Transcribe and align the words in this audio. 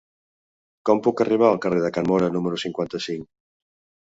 Com 0.89 1.01
puc 1.07 1.21
arribar 1.25 1.49
al 1.51 1.61
carrer 1.65 1.83
de 1.83 1.91
Can 1.99 2.09
Móra 2.13 2.33
número 2.39 2.63
cinquanta-cinc? 2.65 3.29